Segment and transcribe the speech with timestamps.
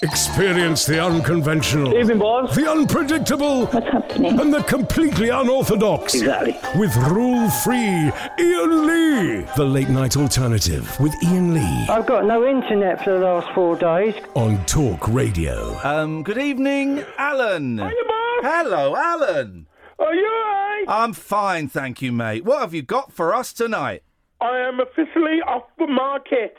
[0.00, 2.54] Experience the unconventional, Evening, boss.
[2.54, 4.38] the unpredictable, What's happening?
[4.38, 6.14] and the completely unorthodox.
[6.14, 6.56] Exactly.
[6.78, 9.44] With rule free Iain Lee.
[9.56, 13.74] The late night alternative with Iain Lee I've got no internet for the last four
[13.74, 14.14] days.
[14.36, 15.76] on Talk Radio.
[15.82, 17.78] Um, good evening, Alan.
[17.78, 18.40] Hiya, boss.
[18.42, 19.66] Hello, Alan.
[19.98, 20.84] Are you alright?
[20.86, 22.44] I'm fine, thank you, mate.
[22.44, 24.04] What have you got for us tonight?
[24.40, 26.54] I am officially off the market.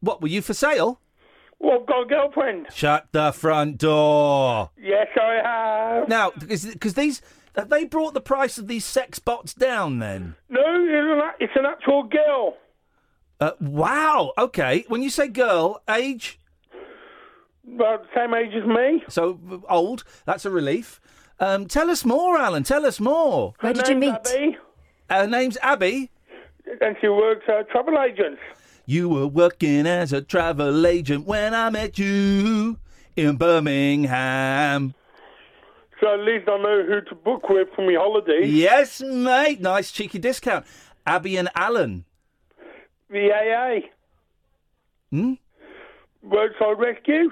[0.00, 0.98] What were you for sale?
[1.62, 2.66] Well, I've got a girlfriend.
[2.74, 4.70] Shut the front door.
[4.76, 6.08] Yes, I have.
[6.08, 7.22] Now, because these
[7.56, 10.34] have they brought the price of these sex bots down then?
[10.48, 12.56] No, it's an, it's an actual girl.
[13.40, 14.32] Uh, wow.
[14.36, 14.84] Okay.
[14.88, 16.40] When you say girl, age
[17.76, 19.04] About the same age as me.
[19.08, 19.38] so
[19.68, 21.00] old, that's a relief.
[21.38, 22.62] Um, tell us more, Alan.
[22.64, 23.54] Tell us more.
[23.60, 24.14] Where Her did you meet?
[24.14, 24.56] Abby,
[25.10, 26.10] Her name's Abby.
[26.80, 28.40] and she works at travel agents.
[28.84, 32.78] You were working as a travel agent when I met you
[33.16, 34.94] in Birmingham.
[36.00, 38.52] So at least I know who to book with for my holidays.
[38.52, 39.60] Yes, mate.
[39.60, 40.66] Nice cheeky discount.
[41.06, 42.04] Abby and Alan.
[43.08, 43.86] The AA.
[45.10, 45.34] Hmm?
[46.22, 47.30] Roadside Rescue.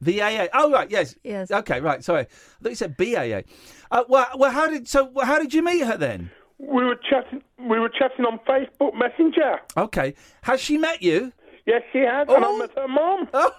[0.00, 0.46] The AA.
[0.54, 0.90] Oh, right.
[0.90, 1.14] Yes.
[1.22, 1.50] Yes.
[1.50, 1.80] Okay.
[1.80, 2.02] Right.
[2.02, 2.22] Sorry.
[2.22, 3.42] I thought you said BAA.
[3.90, 5.12] Uh, well, well, how did so?
[5.22, 6.30] How did you meet her then?
[6.58, 7.42] We were chatting.
[7.58, 9.60] We were chatting on Facebook Messenger.
[9.76, 10.14] Okay.
[10.42, 11.32] Has she met you?
[11.66, 12.58] Yes, she had, and I Oh.
[12.58, 13.28] met her mum.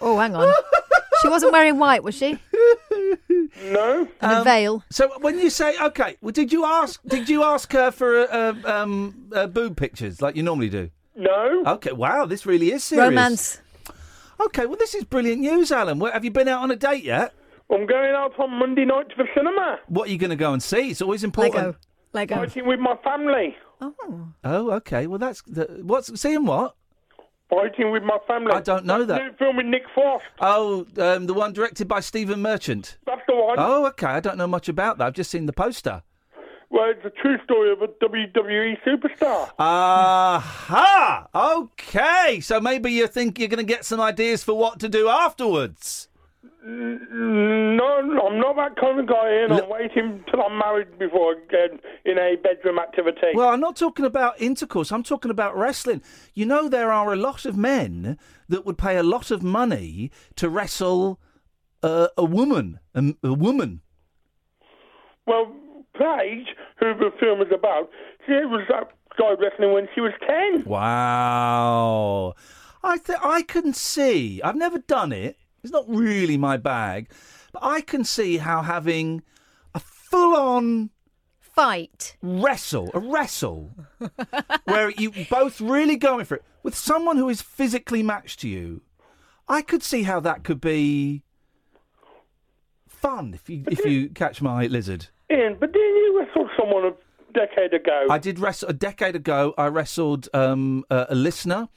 [0.00, 0.52] Oh, hang on.
[1.20, 2.36] she wasn't wearing white, was she?
[3.70, 4.82] No, And a veil.
[4.90, 7.00] So when you say okay, well, did you ask?
[7.06, 10.90] Did you ask her for uh, uh, um, uh, boob pictures like you normally do?
[11.14, 11.62] no.
[11.66, 11.92] Okay.
[11.92, 12.26] Wow.
[12.26, 13.08] This really is serious.
[13.10, 13.60] Romance.
[14.40, 14.66] Okay.
[14.66, 15.98] Well, this is brilliant news, Alan.
[16.00, 17.32] Where, have you been out on a date yet?
[17.70, 19.78] I'm going out on Monday night to the cinema.
[19.86, 20.90] What are you going to go and see?
[20.90, 21.76] It's always important.
[22.12, 22.34] Lego.
[22.34, 22.46] Lego.
[22.46, 23.56] Fighting with my family.
[23.80, 25.06] Oh, okay.
[25.06, 26.74] Well, that's the, what's seeing what?
[27.50, 28.52] Fighting with my family.
[28.52, 29.22] I don't know that.
[29.22, 30.24] New film with Nick Frost.
[30.40, 32.96] Oh, um, the one directed by Stephen Merchant.
[33.06, 33.56] That's the one.
[33.58, 34.06] Oh, okay.
[34.06, 35.06] I don't know much about that.
[35.08, 36.02] I've just seen the poster.
[36.70, 39.50] Well, it's a true story of a WWE superstar.
[39.58, 41.28] Aha!
[41.34, 42.40] Okay.
[42.40, 46.08] So maybe you think you're going to get some ideas for what to do afterwards.
[46.64, 47.31] No, I'm not
[48.62, 52.36] that kind of guy, and I'm waiting till I'm married before I get in a
[52.36, 53.32] bedroom activity.
[53.34, 54.92] Well, I'm not talking about intercourse.
[54.92, 56.02] I'm talking about wrestling.
[56.34, 58.18] You know, there are a lot of men
[58.48, 61.20] that would pay a lot of money to wrestle
[61.82, 62.78] uh, a woman.
[62.94, 63.80] A, a woman.
[65.26, 65.52] Well,
[65.98, 66.48] Paige,
[66.78, 67.90] who the film is about,
[68.26, 68.62] she was
[69.14, 70.64] started wrestling when she was ten.
[70.64, 72.34] Wow.
[72.84, 74.40] I th- I can see.
[74.42, 75.36] I've never done it.
[75.62, 77.12] It's not really my bag,
[77.52, 79.22] but I can see how having
[79.74, 80.90] a full-on
[81.40, 82.16] Fight.
[82.22, 83.72] wrestle, a wrestle,
[84.64, 88.80] where you both really going for it with someone who is physically matched to you.
[89.48, 91.24] I could see how that could be
[92.86, 95.08] fun if you if you catch my lizard.
[95.30, 96.92] Iain, but didn't you wrestle someone a
[97.34, 98.06] decade ago?
[98.08, 99.52] I did wrestle a decade ago.
[99.58, 101.68] I wrestled um, a, a listener.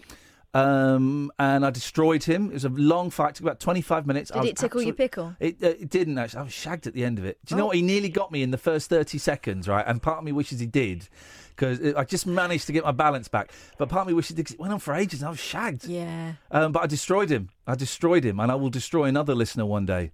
[0.55, 2.47] Um, and I destroyed him.
[2.49, 4.31] It was a long fight, took about 25 minutes.
[4.31, 5.35] Did it tickle your pickle?
[5.39, 6.39] It, uh, it didn't actually.
[6.39, 7.37] I was shagged at the end of it.
[7.45, 7.67] Do you know Oh.
[7.67, 7.75] what?
[7.75, 9.83] He nearly got me in the first 30 seconds, right?
[9.85, 11.09] And part of me wishes he did
[11.49, 13.51] because I just managed to get my balance back.
[13.77, 15.39] But part of me wishes he did it went on for ages and I was
[15.41, 15.85] shagged.
[15.87, 16.33] Yeah.
[16.51, 17.49] Um, but I destroyed him.
[17.67, 20.11] I destroyed him, and I will destroy another listener one day.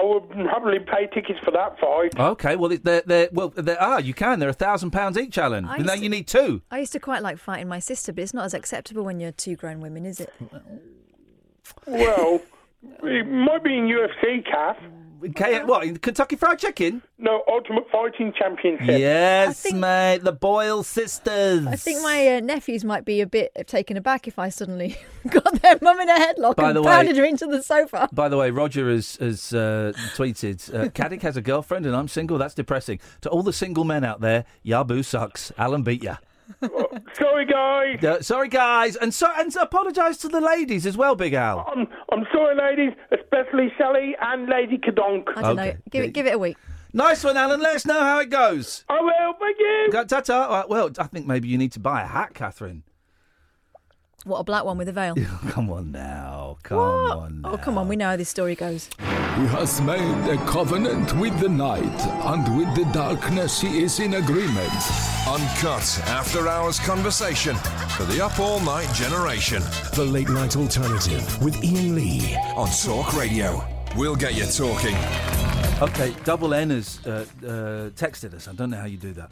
[0.00, 2.18] I would happily pay tickets for that fight.
[2.18, 4.00] Okay, well, it- there, there, well, there are.
[4.00, 4.38] You can.
[4.38, 5.64] They're a thousand pounds each, Alan.
[5.66, 6.02] I But now see.
[6.04, 6.62] you need two.
[6.70, 9.32] I used to quite like fighting my sister, but it's not as acceptable when you're
[9.32, 10.32] two grown women, is it?
[11.86, 12.40] Well,
[13.02, 14.78] it might be in UFC, Kath.
[15.34, 17.02] K- what, in Kentucky Fried Chicken?
[17.18, 18.86] No, Ultimate Fighting Championship.
[18.98, 20.20] Yes, think- mate.
[20.22, 21.66] The Boyle sisters.
[21.66, 24.96] I think my uh, nephews might be a bit taken aback if I suddenly
[25.30, 28.08] got their mum in a headlock By and the way- pounded her into the sofa.
[28.12, 32.08] By the way, Roger has, has uh, tweeted, uh, Caddick has a girlfriend and I'm
[32.08, 32.38] single.
[32.38, 33.00] That's depressing.
[33.22, 35.52] To all the single men out there, Yabu sucks.
[35.58, 36.16] Alan beat ya.
[37.14, 38.04] Sorry, guys.
[38.04, 38.96] Uh, sorry, guys.
[38.96, 41.66] And so and apologise to the ladies as well, Big Al.
[41.70, 45.24] I'm, I'm sorry, ladies, especially Sally and Lady Kadonk.
[45.36, 45.70] I don't Okay.
[45.72, 45.76] know.
[45.90, 46.56] Give it, give it a week.
[46.92, 47.60] Nice one, Alan.
[47.60, 48.84] Let us know how it goes.
[48.88, 49.88] I will, thank you.
[49.92, 50.42] Go- Ta-ta.
[50.42, 52.82] Uh, Well, I think maybe you need to buy a hat, Catherine.
[54.24, 55.14] What a black one with a veil.
[55.50, 56.58] Come on now.
[56.62, 57.16] Come What?
[57.16, 57.88] on Oh, come on.
[57.88, 58.90] We know how this story goes.
[58.98, 64.14] He has made a covenant with the night, and with the darkness he is in
[64.14, 64.72] agreement.
[65.28, 67.54] Uncut after hours conversation
[67.96, 69.62] for the up all night generation
[69.94, 72.34] The Late Night Alternative with Iain Lee.
[72.56, 73.62] on Talk Radio.
[73.96, 74.96] We'll get you talking.
[75.82, 78.48] Okay, Double N has uh, uh, texted us.
[78.48, 79.30] I don't know how you do that.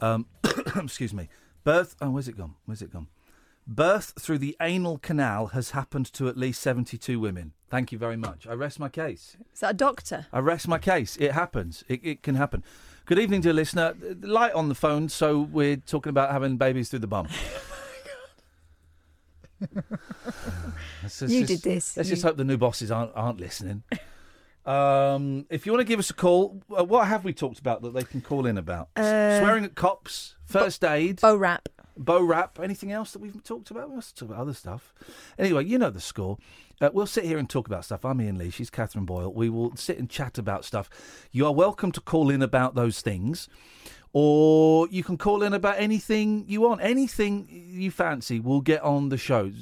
[0.00, 0.26] Um,
[0.76, 1.28] excuse me.
[1.64, 1.96] Birth.
[2.00, 2.54] Oh, where's it gone?
[2.64, 3.08] Where's it gone?
[3.66, 7.52] Birth through the anal canal has happened to at least 72 women.
[7.70, 8.46] Thank you very much.
[8.46, 9.36] I rest my case.
[9.52, 10.26] Is that a doctor?
[10.32, 11.16] I rest my case.
[11.16, 11.84] It happens.
[11.88, 12.62] It, it can happen.
[13.04, 13.94] Good evening, dear listener.
[14.20, 17.26] Light on the phone, so we're talking about having babies through the bum.
[21.02, 21.96] Let's just- You just- did this.
[21.96, 23.82] Let's You- just hope the new bosses aren't aren't listening.
[24.64, 27.82] Um, if you want to give us a call, uh, what have we talked about
[27.82, 28.88] that they can call in about?
[28.96, 31.68] S- Swearing at cops, first aid, Bo Rhap.
[31.96, 33.90] Bo Rhap, anything else that we've talked about?
[33.90, 34.94] We must talk about other stuff.
[35.36, 36.38] Anyway, you know the score.
[36.82, 38.04] Uh, we'll sit here and talk about stuff.
[38.04, 38.50] I'm Iain Lee.
[38.50, 39.32] She's Catherine Boyle.
[39.32, 40.90] We will sit and chat about stuff.
[41.30, 43.48] You are welcome to call in about those things,
[44.12, 46.80] or you can call in about anything you want.
[46.82, 49.52] Anything you fancy, we'll get on the show.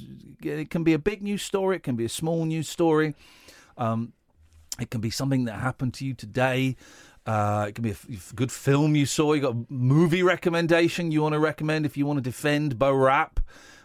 [0.41, 1.75] It can be a big news story.
[1.75, 3.13] It can be a small news story.
[3.77, 4.13] Um,
[4.79, 6.75] it can be something that happened to you today.
[7.27, 9.33] Uh, it can be a good film you saw.
[9.33, 12.91] You got a movie recommendation you want to recommend if you want to defend Bo
[12.91, 13.39] Rhap.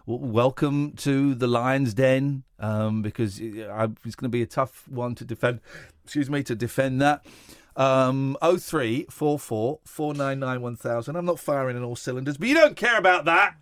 [0.08, 3.56] Welcome to the Lion's Den um, because it-
[4.04, 5.60] it's going to be a tough one to defend.
[6.04, 7.26] Excuse me to defend that.
[7.74, 11.16] Um, 0344 499 1000.
[11.16, 13.56] I'm not firing on all cylinders, but you don't care about that.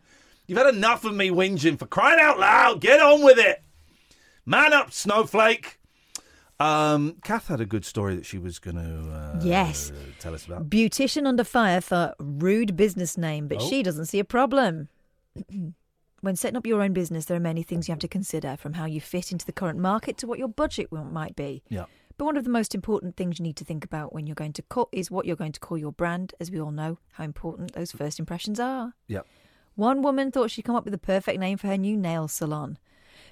[0.47, 2.81] You've had enough of me whinging for crying out loud.
[2.83, 3.63] Get on with it.
[4.45, 5.81] Man up, snowflake.
[6.61, 9.91] Um, Kath had a good story that she was going to uh, Yes.
[10.21, 10.69] tell us about.
[10.69, 13.69] Beautician under fire for rude business name, but Oh.
[13.69, 14.89] she doesn't see a problem.
[16.25, 18.73] when setting up your own business, there are many things you have to consider, from
[18.75, 21.63] how you fit into the current market to what your budget might be.
[21.69, 21.85] Yeah.
[22.17, 24.53] But one of the most important things you need to think about when you're going
[24.55, 27.25] to call is what you're going to call your brand, as we all know how
[27.25, 27.99] important those mm.
[27.99, 28.95] first impressions are.
[29.07, 29.21] Yeah.
[29.75, 32.79] One woman thought she'd come up with the perfect name for her new nail salon.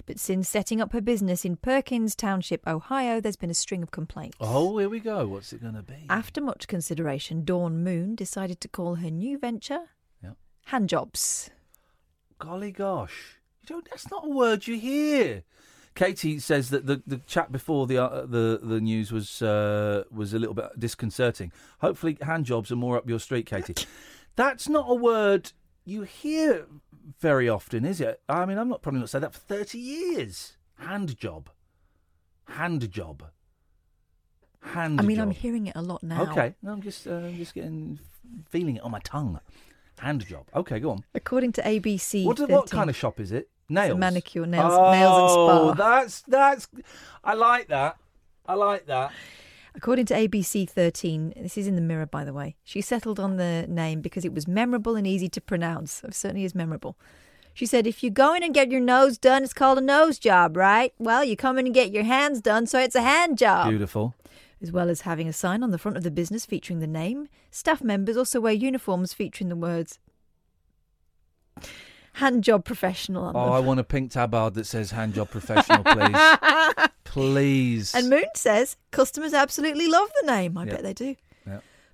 [0.05, 3.91] But since setting up her business in Perkins Township, Ohio, there's been a string of
[3.91, 4.37] complaints.
[4.41, 5.25] Oh, here we go.
[5.27, 6.05] What's it going to be?
[6.09, 9.89] After much consideration, Dawn Moon decided to call her new venture
[10.21, 10.31] Yeah.
[10.69, 11.49] Handjobs.
[12.43, 13.37] Golly gosh.
[13.61, 15.43] You don't, that's not a word you hear.
[15.95, 20.33] Katie says that the, the chat before the uh, the the news was uh, was
[20.33, 21.51] a little bit disconcerting.
[21.79, 23.75] Hopefully, hand jobs are more up your street, Katie.
[24.35, 25.51] That's not a word
[25.85, 26.65] you hear
[27.19, 28.21] very often, is it?
[28.27, 30.57] I mean, I'm not probably not said that for thirty years.
[30.79, 31.49] Hand job,
[32.47, 33.25] hand job,
[34.61, 34.99] hand.
[34.99, 36.23] I mean, I'm hearing it a lot now.
[36.23, 37.99] Okay, no, I'm just uh, I'm just getting
[38.49, 39.39] feeling it on my tongue.
[40.03, 40.45] Hand job.
[40.53, 41.03] Okay, go on.
[41.15, 43.49] According to ABC, What, what 13 kind of shop is it?
[43.69, 45.59] Nails, manicure, nails- oh, nails and spa.
[45.61, 46.67] Oh that's that's.
[47.23, 47.95] I like that.
[48.45, 49.11] I like that.
[49.75, 53.37] According to ABC 13, this is in the Mirror, by the way, she settled on
[53.37, 56.03] the name because it was memorable and easy to pronounce.
[56.03, 56.95] It certainly is memorable.
[57.55, 60.19] She said, if you go in and get your nose done, it's called a nose
[60.19, 60.93] job, right?
[60.99, 63.69] Well, you come in and get your hands done, so it's a hand job.
[63.69, 64.13] Beautiful.
[64.63, 67.27] As well as having a sign on the front of the business featuring the name,
[67.51, 69.99] staff members also wear uniforms featuring the words
[72.13, 73.53] hand job professional on Oh, them.
[73.53, 76.87] I want a pink tabard that says "hand job professional," please.
[77.03, 77.93] please.
[77.95, 80.57] And Moon says customers absolutely love the name.
[80.57, 80.71] I Yeah.
[80.71, 81.15] bet they do.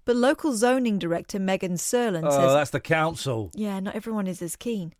[0.05, 3.51] But local zoning director Megan Serland Oh, says, that's the council.
[3.53, 4.93] yeah, not everyone is as keen.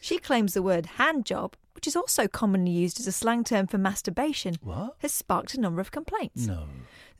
[0.00, 3.66] She claims the word hand job, which is also commonly used as a slang term
[3.66, 4.96] for masturbation, What?
[4.98, 6.46] has sparked a number of complaints.
[6.46, 6.64] No.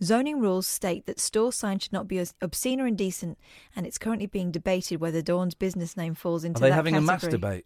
[0.03, 3.39] Zoning rules state that store signs should not be as obscene or indecent,
[3.75, 6.95] and it's currently being debated whether Dawn's business name falls into Are they that having
[7.07, 7.35] category.
[7.35, 7.63] a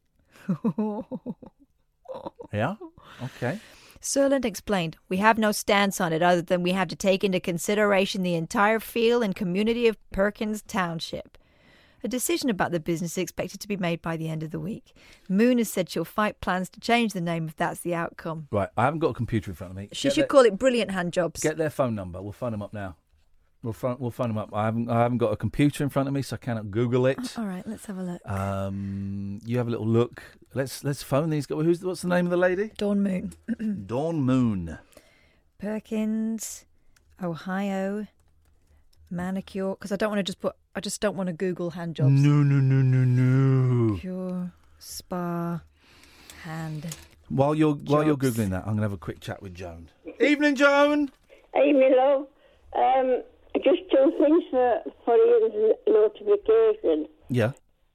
[0.49, 1.35] masturbate?
[2.53, 2.75] yeah.
[3.23, 3.59] Okay.
[4.01, 7.39] Serland explained, We have no stance on it other than we have to take into
[7.39, 11.37] consideration the entire feel and community of Perkins Township.
[12.03, 14.61] A decision about the business is expected to be made by the end of the
[14.61, 14.95] week.
[15.29, 18.49] Moon has said she'll fight plans to change the name if that's the outcome.
[18.51, 19.89] Right, I haven't got a computer in front of me.
[19.93, 21.41] She Get should their- call it Brilliant Hand Jobs.
[21.41, 22.23] Get their phone number.
[22.23, 22.97] We'll phone them up now.
[23.63, 24.49] We'll phone, we'll phone them up.
[24.55, 27.05] I haven't I haven't got a computer in front of me, so I cannot Google
[27.05, 27.37] it.
[27.39, 28.23] All right, let's have a look.
[28.27, 30.23] Um, you have a little look.
[30.55, 31.45] Let's let's phone these.
[31.45, 31.63] guys.
[31.63, 32.71] Who's what's the name of the lady?
[32.79, 33.35] Dawn Moon.
[33.87, 34.79] Dawn Moon.
[35.59, 36.65] Perkins,
[37.23, 38.07] Ohio,
[39.11, 39.71] manicure.
[39.71, 40.55] Because I don't want to just put.
[40.75, 42.11] I just don't want to Google hand jobs.
[42.11, 43.97] No, no, no, no, no.
[43.99, 45.61] Pure spa
[46.43, 46.97] hand.
[47.29, 49.89] While you're while you're googling that, I'm gonna have a quick chat with Joan.
[50.21, 51.11] Evening, Joan.
[51.55, 52.27] Hey, my love.
[52.77, 53.23] Um,
[53.65, 57.07] just two things for, for Iain's notification.
[57.29, 57.53] Yeah.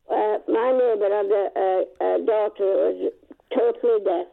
[0.10, 3.14] Uh, my neighbour had a, a, a daughter who was
[3.54, 4.28] totally deaf,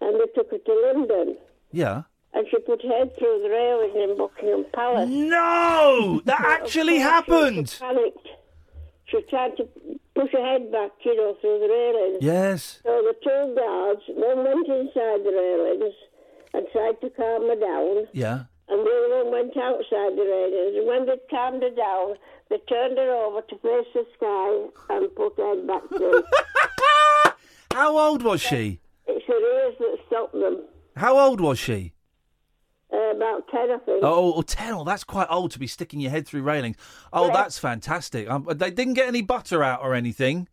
[0.00, 1.36] and they took her to London,
[1.72, 2.02] Yeah.
[2.36, 5.08] And she put her head through the railing in Buckingham Palace.
[5.08, 7.70] No, that actually happened.
[7.70, 8.28] She panicked.
[9.06, 9.66] She tried to
[10.14, 12.18] push her head back, you know, through the railings.
[12.20, 12.80] Yes.
[12.82, 15.94] So the two guards, one went inside the railings
[16.52, 18.06] and tried to calm her down.
[18.12, 18.44] Yeah.
[18.68, 20.76] And the other one went outside the railings.
[20.76, 22.16] And when they calmed her down,
[22.50, 26.22] they turned her over to face the sky and put her head back through.
[27.72, 28.80] How old was she?
[29.06, 30.64] it's her ears that stopped them.
[30.96, 31.92] How old was she?
[32.96, 34.02] Uh, about ten, I think.
[34.02, 34.72] Oh, oh, 10.
[34.72, 36.76] Oh, that's quite old to be sticking your head through railings.
[37.12, 37.32] Oh, Yeah.
[37.34, 38.28] that's fantastic.
[38.30, 40.48] Um, they didn't get any butter out or anything.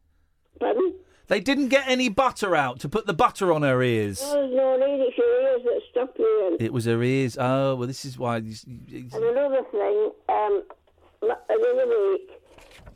[0.59, 0.93] Pardon?
[1.27, 4.19] They didn't get any butter out to put the butter on her ears.
[4.19, 5.05] There's no need.
[5.07, 6.57] It's your ears that stop you.
[6.59, 7.37] It was her ears.
[7.39, 8.41] Oh, well, this is why.
[8.41, 10.63] these- and another thing, um,
[11.21, 12.29] la- the other week,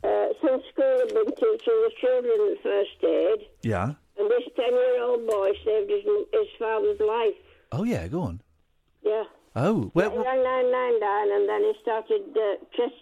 [0.04, 3.94] uh, some school had been teaching the children first aid, Yeah.
[4.18, 7.34] and this ten-year-old boy saved his, his father's life.
[7.72, 8.42] Oh, yeah, go on.
[9.02, 9.24] Yeah.
[9.56, 12.94] Oh, where, He rang 999 and then he started uh, chest,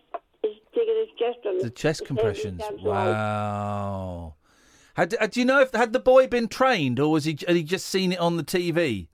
[0.42, 2.62] he's taking his chest on the chest compressions.
[2.82, 4.34] Wow.
[4.94, 7.54] Had, uh, do you know if had the boy been trained or was he had
[7.56, 9.08] he just seen it on the TV?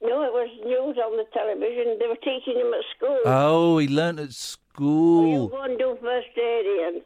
[0.00, 1.98] No, it was news on the television.
[2.00, 3.18] They were teaching him at school.
[3.26, 5.48] Oh, he learnt at You school.
[5.48, 7.02] go and do first aid, Iain.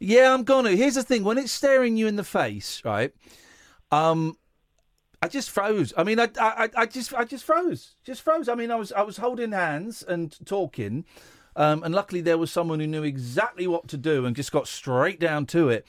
[0.00, 0.70] Yeah, I'm gonna.
[0.72, 3.12] Here's the thing: when it's staring you in the face, right?
[3.90, 4.36] Um,
[5.26, 5.92] I just froze.
[5.96, 7.96] I mean, I, I, I just, I just froze.
[8.04, 8.48] Just froze.
[8.48, 11.04] I mean, I was, I was holding hands and talking,
[11.56, 14.68] um, and luckily there was someone who knew exactly what to do and just got
[14.68, 15.84] straight down to it.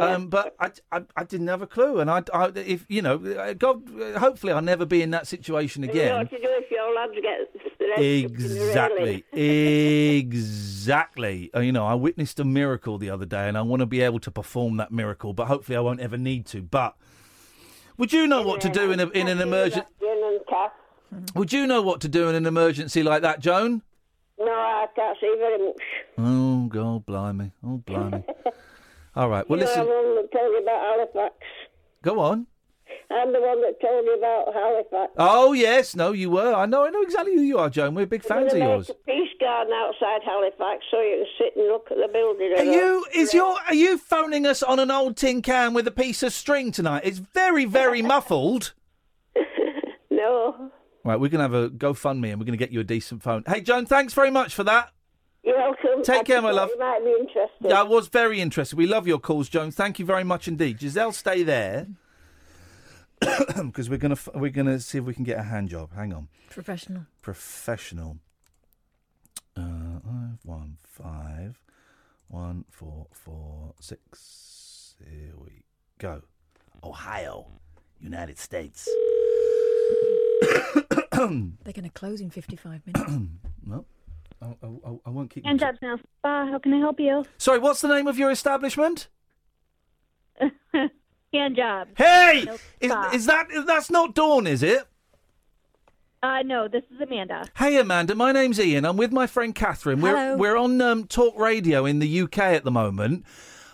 [0.00, 3.22] Um, but I, I, I didn't have a clue, and I, I, if you know,
[3.24, 6.16] uh, God, uh, hopefully I'll never be in that situation again.
[6.16, 9.24] what to do if your lads get their heads stuck in the Exactly.
[10.18, 11.50] exactly.
[11.54, 14.00] Uh, you know, I witnessed a miracle the other day, and I want to be
[14.00, 16.62] able to perform that miracle, but hopefully I won't ever need to.
[16.62, 16.96] But
[17.98, 19.86] would you know what to do in a, in an emergency?
[20.00, 20.72] Gin and Kath.
[21.34, 23.82] Would you know what to do in an emergency like that, Joan?
[24.38, 25.82] No, I can't see very much.
[26.18, 27.52] Oh God, blimey!
[27.64, 28.24] Oh blimey!
[29.16, 29.48] All right.
[29.48, 29.86] Well, you know, I'm listen.
[29.86, 31.34] the one that told you about Halifax.
[32.02, 32.46] Go on.
[33.12, 35.12] I'm the one that told you about Halifax.
[35.18, 36.54] Oh yes, no, you were.
[36.54, 36.86] I know.
[36.86, 37.94] I know exactly who you are, Joan.
[37.94, 38.88] We're big fans of yours.
[38.90, 42.54] a peace garden outside Halifax so you can sit and look at the building.
[42.58, 45.90] Are you is your are you phoning us on an old tin can with a
[45.90, 47.02] piece of string tonight?
[47.04, 48.72] It's very very muffled.
[50.10, 50.70] No.
[51.04, 53.42] Right, we're gonna have a GoFundMe and we're gonna get you a decent phone.
[53.46, 54.92] Hey, Joan, thanks very much for that.
[55.42, 56.04] You're welcome.
[56.04, 56.68] Take I care, my love.
[56.68, 57.72] You might be interested.
[57.72, 58.76] I was very interested.
[58.76, 59.72] We love your calls, Joan.
[59.72, 60.78] Thank you very much indeed.
[60.80, 61.88] Giselle, stay there
[63.66, 65.90] because we're gonna f- we're gonna see if we can get a hand job.
[65.94, 67.06] Hang on, Professional.
[67.22, 68.18] professional.
[69.56, 71.60] Uh, five, one five
[72.28, 74.94] one four four six.
[74.98, 75.64] Here we
[75.98, 76.22] go.
[76.82, 77.46] Ohio,
[78.00, 78.88] United States.
[81.12, 83.12] They're going to close in 55 minutes.
[83.64, 83.84] no,
[84.40, 85.44] I, I, I- I won't keep.
[85.44, 85.96] you And jobs now.
[86.18, 87.24] Spa, how can I help you?
[87.38, 89.08] Sorry, what's the name of your establishment?
[91.32, 91.90] Hand jobs.
[91.96, 94.86] Hey, No is, is that that's not Dawn, is it?
[96.22, 97.44] Uh, no, this is Amanda.
[97.56, 98.84] Hey Amanda, my name's Iain.
[98.84, 99.98] I'm with my friend Catherine.
[100.00, 100.36] Hello.
[100.36, 103.24] We're we're on um, Talk Radio in the UK at the moment,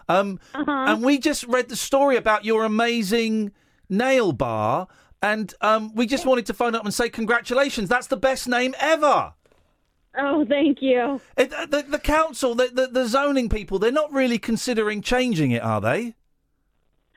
[0.08, 0.70] um, Uh-huh.
[0.70, 3.50] and we just read the story about your amazing
[3.88, 4.86] nail bar,
[5.20, 7.88] and um, we just wanted to phone up and say congratulations.
[7.88, 9.34] That's the best name ever.
[10.16, 11.20] Oh, thank you.
[11.36, 15.50] It, uh, the, the council, the, the the zoning people, they're not really considering changing
[15.50, 16.14] it, are they?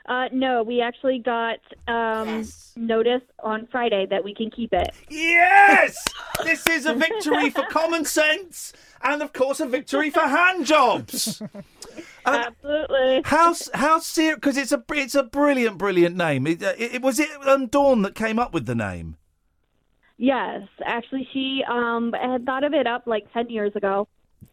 [0.05, 4.93] Uh, no, we actually got um, notice on Friday that we can keep it.
[5.10, 6.03] Yes!
[6.43, 11.41] this is a victory for common sense, and of course a victory for hand jobs.
[12.25, 13.22] Absolutely.
[13.25, 14.36] How how serious?
[14.36, 16.48] Because it's a it's a brilliant brilliant name.
[16.48, 19.17] It, uh, it, was it um, Dawn that came up with the name.
[20.22, 24.08] Yes, actually, she um, had thought of it up like 10 years ago.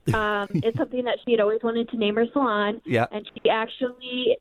[0.15, 2.81] um, it's something that she had always wanted to name her salon.
[2.87, 3.05] Yeah.
[3.13, 4.39] And she actually,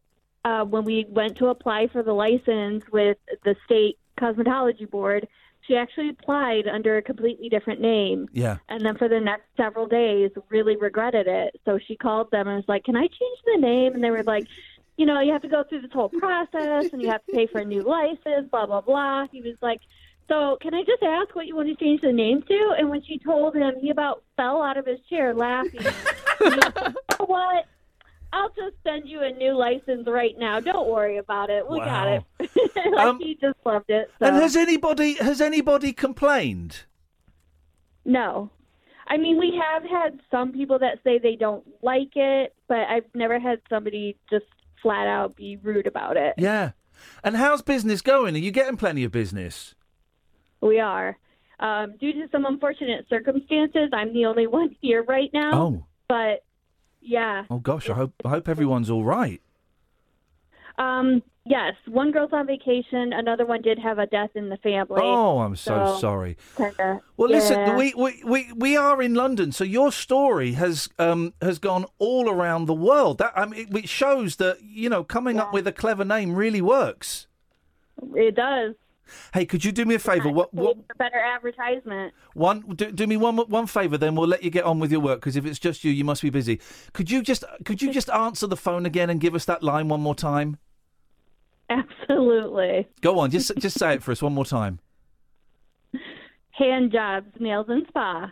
[0.48, 5.28] uh, when we went to apply for the license with the state cosmetology board,
[5.68, 8.30] she actually applied under a completely different name.
[8.32, 8.58] Yeah.
[8.70, 11.60] And then for the next several days, really regretted it.
[11.66, 14.24] So she called them and was like, "Can I change the name?" And they were
[14.24, 14.48] like,
[14.96, 17.48] "You know, you have to go through this whole process, and you have to pay
[17.48, 19.82] for a new license, blah blah blah." He was like,
[20.30, 23.02] "So can I just ask what you want to change the name to?" And when
[23.04, 25.82] she told him, he about fell out of his chair laughing.
[26.40, 27.66] He was like, you know what?
[28.34, 30.60] I'll just send you a new license right now.
[30.60, 31.68] Don't worry about it.
[31.70, 32.24] We got it.
[32.94, 34.10] like Um, he just loved it.
[34.20, 34.26] So.
[34.26, 36.86] And has anybody has anybody complained?
[38.06, 38.50] No.
[39.08, 43.06] I mean, we have had some people that say they don't like it, but I've
[43.14, 44.46] never had somebody just
[44.82, 46.34] flat out be rude about it.
[46.38, 46.72] Yeah.
[47.24, 48.36] And how's business going?
[48.36, 49.76] Are you getting plenty of business?
[50.62, 51.18] We are.
[51.60, 55.52] Um, due to some unfortunate circumstances, I'm the only one here right now.
[55.54, 55.86] Oh.
[56.10, 56.44] But
[57.18, 57.44] yeah.
[57.50, 59.42] Oh gosh, I hope I hope everyone's all right.
[60.78, 63.12] Um, yes, one girl's on vacation.
[63.12, 65.02] Another one did have a death in the family.
[65.02, 66.38] Oh, I'm so, sorry.
[66.56, 67.76] Kinda, Well, listen, yeah.
[67.76, 72.30] we, we, we, we are in London, so your story has um, has gone all
[72.30, 73.18] around the world.
[73.18, 76.62] That I mean, it shows that you know coming up with a clever name really
[76.62, 77.26] works.
[78.14, 78.76] It does.
[79.34, 80.30] Hey, could you do me a favour?
[80.30, 82.14] What, what better advertisement.
[82.34, 85.02] one do, do me one one favour, then we'll let you get on with your
[85.02, 86.60] work because if it's just you, you must be busy.
[86.94, 89.88] Could you just could you just answer the phone again and give us that line
[89.88, 90.58] one more time?
[91.70, 92.88] Absolutely.
[93.02, 94.80] Go on, just just say it for us one more time.
[96.52, 98.32] Hand jobs, nails and spa.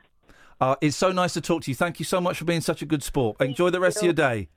[0.59, 1.75] Uh, it's so nice to talk to you.
[1.75, 3.39] Thank you so much for being such a good sport.
[3.41, 4.49] Enjoy the rest of your day.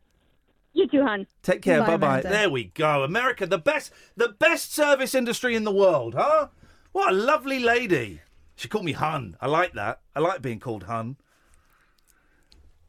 [0.78, 1.26] You too, hon.
[1.42, 1.82] Take care.
[1.82, 2.20] Bye, Bye.
[2.20, 3.02] There we go.
[3.02, 6.50] America, the best, the best service industry in the world, huh?
[6.92, 8.20] What a lovely lady.
[8.54, 9.36] She called me Hun.
[9.40, 10.02] I like that.
[10.14, 11.16] I like being called Hun.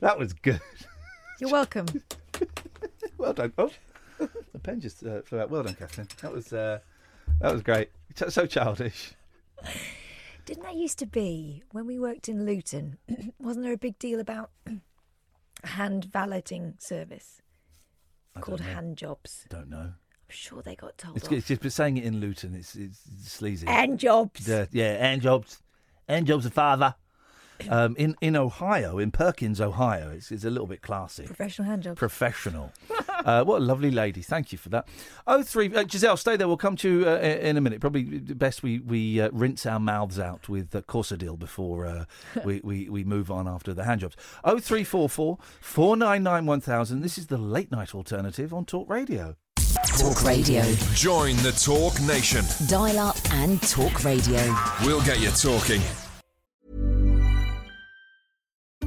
[0.02, 0.62] That was good.
[1.40, 1.88] You're welcome.
[3.18, 3.54] well done.
[3.58, 3.72] Oh,
[4.20, 5.50] the pen just uh, flew out.
[5.50, 6.10] Well done, Catherine.
[6.22, 6.82] That was uh,
[7.42, 7.90] that was great.
[8.28, 9.14] So childish.
[10.46, 13.00] Didn't that used to be when we worked in Luton?
[13.40, 14.52] Wasn't there a big deal about
[15.64, 17.42] hand valeting service
[18.42, 18.66] called know.
[18.68, 19.46] hand jobs?
[19.50, 19.78] Don't know.
[19.78, 21.32] I'm sure they got told It's, off.
[21.34, 22.54] it's just but saying it in Luton.
[22.56, 23.66] It's, it's sleazy.
[23.68, 24.48] Hand jobs.
[24.48, 25.62] Yeah, yeah, hand jobs.
[26.08, 26.96] Hand jobs are father.
[27.70, 31.26] Um, in in Ohio, in Perkins, Ohio, it's, it's a little bit classy.
[31.26, 32.00] Professional hand jobs.
[32.00, 32.72] Professional.
[33.26, 34.22] uh, what a lovely lady.
[34.22, 34.88] Thank you for that.
[35.28, 36.48] Oh three, uh, Giselle, stay there.
[36.48, 37.82] We'll come to you uh, in a minute.
[37.82, 42.06] Probably best we we uh, rinse our mouths out with uh, Corsodyl before uh,
[42.44, 44.16] we, we we move on after the hand jobs.
[44.44, 47.02] Oh three four four four nine nine one thousand.
[47.02, 49.36] This is the late night alternative on Talk Radio.
[49.98, 50.64] Talk Radio.
[50.94, 52.46] Join the Talk Nation.
[52.68, 54.56] Dial up and talk radio.
[54.84, 55.82] We'll get you talking.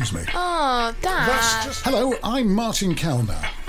[0.00, 0.32] Excuse me.
[0.34, 1.28] Oh, Dad.
[1.28, 1.84] That's just.
[1.84, 3.38] Hello, I'm Martin Kellner.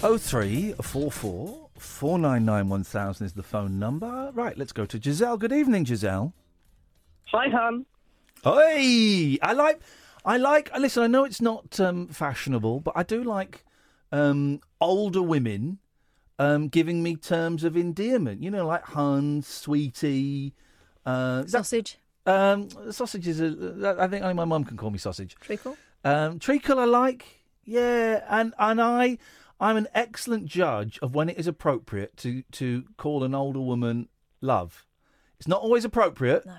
[0.00, 4.30] 0344 499 1000 is the phone number.
[4.32, 5.36] Right, let's go to Giselle.
[5.36, 6.32] Good evening, Giselle.
[7.32, 7.84] Hi, hon.
[8.44, 9.80] Hey, I like,
[10.24, 10.70] I like.
[10.78, 13.64] Listen, I know it's not um, fashionable, but I do like
[14.12, 15.78] um, older women
[16.38, 18.40] um, giving me terms of endearment.
[18.40, 20.54] You know, like hun, sweetie,
[21.06, 21.98] uh, is that- Sausage.
[22.24, 23.96] um, sausage is a.
[23.98, 25.34] I think only my mum can call me sausage.
[25.40, 25.76] Treacle.
[26.04, 27.26] Um, treacle, I like.
[27.64, 29.18] Yeah, and and I,
[29.60, 34.08] I'm an excellent judge of when it is appropriate to to call an older woman
[34.40, 34.86] love.
[35.38, 36.46] It's not always appropriate.
[36.46, 36.54] No.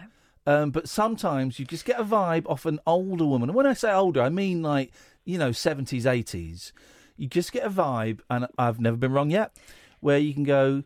[0.45, 3.49] Um, but sometimes you just get a vibe off an older woman.
[3.49, 4.91] And when I say older, I mean like,
[5.23, 6.71] you know, 70s, 80s.
[7.17, 9.55] You just get a vibe, and I've never been wrong yet,
[9.99, 10.83] where you can go,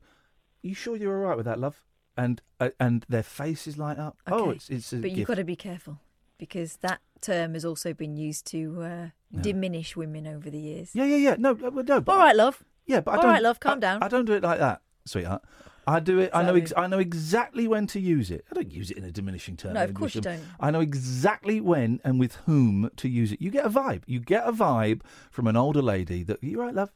[0.63, 1.81] you sure you're all right with that, love?
[2.17, 4.17] And uh, and their faces light up.
[4.27, 5.27] Oh, it's, it's a but you've gift.
[5.27, 5.99] got to be careful
[6.37, 9.07] because that term has also been used to uh,
[9.41, 10.91] diminish women over the years.
[10.93, 11.35] Yeah, yeah, yeah.
[11.37, 12.01] No, uh, no.
[12.01, 12.63] But All right, love.
[12.85, 13.31] Yeah, but I All don't.
[13.31, 14.03] right, love, calm I- down.
[14.03, 15.41] I don't do it like that, sweetheart.
[15.85, 16.31] I do it.
[16.33, 16.55] I know.
[16.55, 18.45] Ex- I know exactly when to use it.
[18.49, 19.73] I don't use it in a diminishing term.
[19.73, 20.41] No, of course you don't.
[20.57, 23.41] I know exactly when and with whom to use it.
[23.41, 24.03] You get a vibe.
[24.05, 26.91] You get a vibe from an older lady that you right, love.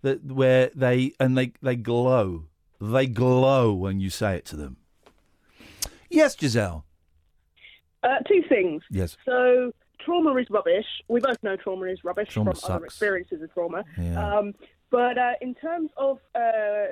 [0.00, 2.46] That where they and they they glow.
[2.80, 4.78] They glow when you say it to them.
[6.10, 6.84] Yes, Giselle.
[8.02, 8.82] Uh, two things.
[8.90, 9.16] Yes.
[9.24, 10.86] So trauma is rubbish.
[11.08, 12.94] We both know trauma is rubbish Trauma from other sucks.
[12.94, 13.84] experiences of trauma.
[13.98, 14.38] Yeah.
[14.38, 14.54] Um,
[14.92, 16.86] but uh, in terms of uh,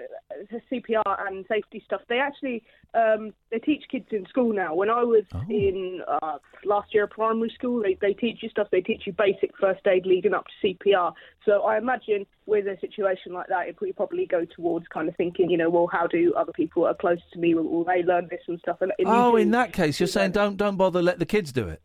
[0.72, 4.74] CPR and safety stuff, they actually um, they teach kids in school now.
[4.74, 5.42] When I was Oh.
[5.50, 8.68] in uh, last year of primary school, they, they teach you stuff.
[8.72, 11.12] They teach you basic first aid leading up to CPR.
[11.44, 15.14] So I imagine with a situation like that, it would probably go towards kind of
[15.16, 17.84] thinking, you know, well, how do other people who are close to me will, will
[17.84, 18.78] they learn this and stuff?
[18.80, 21.02] And, and Oh, in that case, you're saying don't don't bother.
[21.02, 21.82] Let the kids do it.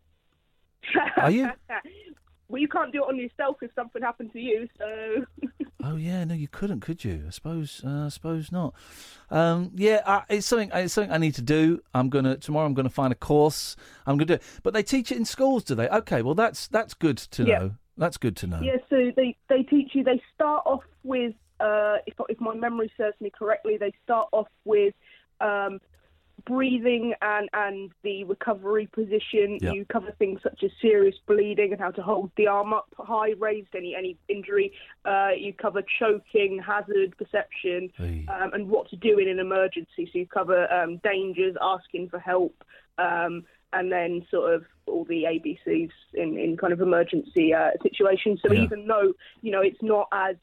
[1.17, 1.49] Are you?
[2.47, 4.67] well, you can't do it on yourself if something happened to you.
[4.77, 5.25] So
[5.83, 7.25] Oh yeah, no, you couldn't, could you?
[7.27, 8.73] I suppose, uh, I suppose not.
[9.29, 10.71] Um, yeah, uh, it's something.
[10.73, 11.79] It's something I need to do.
[11.93, 12.65] I'm gonna tomorrow.
[12.65, 13.75] I'm gonna find a course.
[14.07, 14.43] I'm gonna do it.
[14.63, 15.87] But they teach it in schools, do they?
[15.89, 17.57] Okay, well that's that's good to Yeah.
[17.59, 17.71] know.
[17.97, 18.61] That's good to know.
[18.61, 20.03] yeah, so they they teach you.
[20.03, 24.47] They start off with, uh, if if my memory serves me correctly, they start off
[24.65, 24.93] with.
[25.39, 25.79] Um,
[26.45, 29.71] breathing and and the recovery position Yeah.
[29.71, 33.31] you cover things such as serious bleeding and how to hold the arm up high
[33.39, 34.71] raised any any injury
[35.05, 37.89] uh, you cover choking hazard perception
[38.27, 42.19] um, and what to do in an emergency so you cover um, dangers asking for
[42.19, 42.63] help
[42.97, 43.43] um,
[43.73, 48.39] and then sort of all the ABCs in, in kind of emergency uh, situations.
[48.45, 48.63] So Yeah.
[48.63, 50.35] even though you know it's not as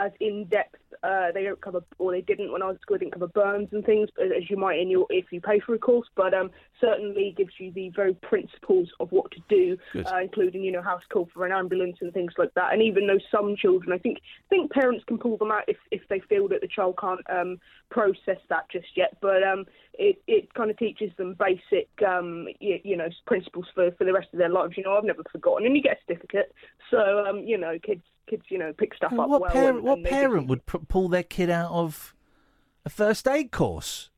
[0.00, 2.96] as in depth, uh, they don't cover or they didn't when I was at school.
[2.96, 5.60] They didn't cover burns and things as as you might in your if you pay
[5.60, 9.76] for a course, but um, certainly gives you the very principles of what to do,
[9.94, 12.72] uh, including you know how to call for an ambulance and things like that.
[12.72, 16.02] And even though some children, I think think parents can pull them out if if
[16.08, 17.58] they feel that the child can't um,
[17.90, 19.66] process that just yet, but um,
[20.00, 24.12] it it kind of teaches them basic um, you, you know principles for for the
[24.12, 24.72] rest of their lives.
[24.76, 26.52] You know, I've never forgotten, and you get a certificate.
[26.90, 29.50] So um, you know, kids kids you know pick stuff Well, up what well.
[29.52, 29.76] parent?
[29.76, 32.14] and- what and parent would p- pull their kid out of
[32.84, 34.08] a first aid course?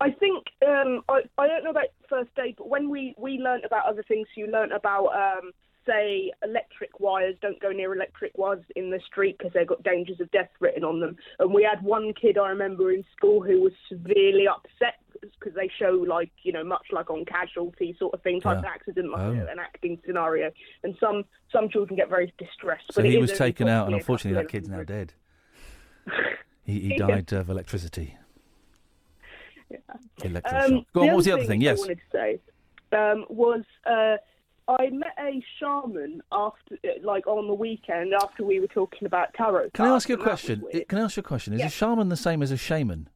[0.00, 3.64] I think um, I I don't know about first aid, but when we we learnt
[3.64, 5.52] about other things, you learnt about um,
[5.86, 7.36] say electric wires.
[7.40, 10.84] Don't go near electric wires in the street because they've got dangers of death written
[10.84, 11.16] on them.
[11.38, 15.70] And we had one kid I remember in school who was severely upset because they
[15.78, 18.58] show like you know much like on casualty sort of thing, type Yeah.
[18.60, 19.32] of accident, like Oh.
[19.50, 20.50] an acting scenario.
[20.82, 22.92] And some some children get very distressed.
[22.92, 25.14] So but he was taken out, and unfortunately, that kid's now dead.
[26.64, 27.06] He, he Yeah.
[27.06, 28.18] died of electricity.
[30.20, 30.64] Electroshock.
[30.70, 31.06] Um, Go on.
[31.08, 31.60] What was the other thing?
[31.62, 31.78] I Yes.
[31.78, 32.40] wanted to say
[32.92, 34.16] um, was uh,
[34.68, 39.32] I met a shaman after, uh, like on the weekend after we were talking about
[39.34, 39.70] tarot.
[39.74, 40.84] Can I ask you a and that was question?
[40.88, 41.54] Can I ask you a question?
[41.54, 43.08] Is a shaman the same as a shaman?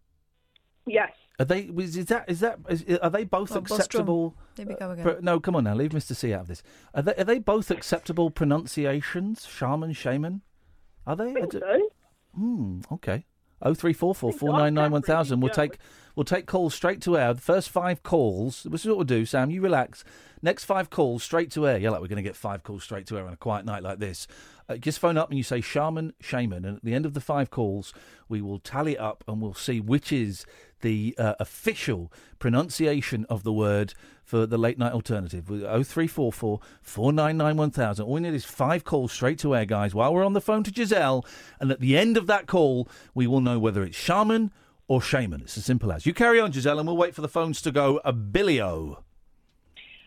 [0.86, 1.12] Yes.
[1.38, 1.62] Are they?
[1.62, 2.28] Is is that?
[2.28, 2.58] Is that?
[2.68, 4.36] Is, are they both Well, acceptable?
[4.54, 5.04] There we go again.
[5.04, 5.74] pro- no, come on now.
[5.74, 6.62] Leave Mister C out of this.
[6.94, 7.14] Are they?
[7.14, 9.46] Are they both acceptable pronunciations?
[9.46, 10.42] Shaman, shaman.
[11.06, 11.30] Are they?
[11.30, 11.90] I think so.
[12.34, 12.80] Hmm.
[12.92, 13.24] Okay.
[13.64, 15.40] Oh three four four four nine nine one thousand.
[15.40, 15.78] We'll take
[16.16, 17.32] we'll take calls straight to air.
[17.32, 18.64] The first five calls.
[18.64, 19.50] This is what we'll do, Sam.
[19.50, 20.02] You relax.
[20.42, 21.78] Next five calls straight to air.
[21.78, 23.84] Yeah, like we're going to get five calls straight to air on a quiet night
[23.84, 24.26] like this.
[24.72, 27.20] Uh, just phone up and you say shaman, shaman, and at the end of the
[27.20, 27.92] five calls,
[28.28, 30.46] we will tally up and we'll see which is
[30.80, 33.92] the uh, official pronunciation of the word
[34.24, 35.50] for the late night alternative.
[35.50, 38.04] With 0344 499 1000.
[38.04, 40.62] All we need is five calls straight to air, guys, while we're on the phone
[40.64, 41.26] to Giselle.
[41.60, 44.52] And at the end of that call, we will know whether it's shaman
[44.88, 45.42] or shaman.
[45.42, 46.06] It's as simple as.
[46.06, 49.02] You carry on, Giselle, and we'll wait for the phones to go a billio.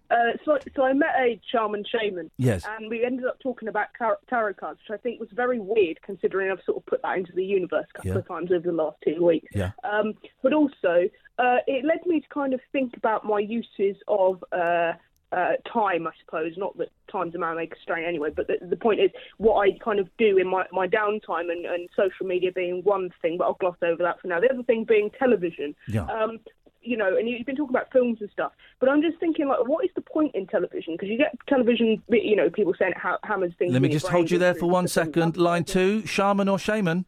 [0.09, 2.29] Uh, so, so I met a shaman shaman.
[2.37, 2.65] Yes.
[2.77, 6.51] And we ended up talking about tarot cards, which I think was very weird considering
[6.51, 8.17] I've sort of put that into the universe a couple Yeah.
[8.17, 9.47] of times over the last two weeks.
[9.53, 9.71] Yeah.
[9.83, 10.13] Um,
[10.43, 14.93] but also, uh, it led me to kind of think about my uses of uh,
[15.31, 16.53] uh, time, I suppose.
[16.55, 19.77] Not that time's a man maker strain anyway, but the, the point is what I
[19.83, 23.45] kind of do in my, my downtime and, and social media being one thing, but
[23.45, 24.39] I'll gloss over that for now.
[24.39, 25.75] The other thing being television.
[25.87, 26.05] Yeah.
[26.05, 26.39] Um,
[26.85, 29.67] you know, and you've been talking about films and stuff, but I'm just thinking, like,
[29.67, 30.93] what is the point in television?
[30.93, 33.73] Because you get television, you know, people saying it ha- hammers things.
[33.73, 35.37] Let me just hold you there for one second.
[35.37, 37.05] Line two, shaman or shaman?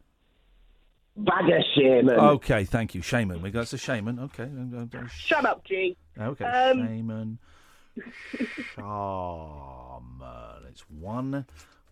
[1.16, 2.10] Bagger shaman.
[2.18, 3.02] Okay, thank you.
[3.02, 3.42] Shaman.
[3.42, 4.18] We got it's a shaman.
[4.20, 4.48] Okay.
[5.12, 5.96] Shut up, G.
[6.16, 6.44] Okay.
[6.44, 7.38] Um, shaman.
[8.76, 10.22] Shaman.
[10.70, 11.44] It's one.